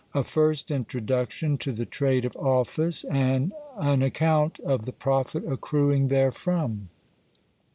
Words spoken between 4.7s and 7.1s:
the profit accruing therefrom.